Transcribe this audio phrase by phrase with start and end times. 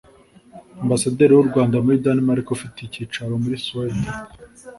[0.83, 4.09] Ambasaderi w’u Rwanda muri Denmark ufite icyicaro muri Suwede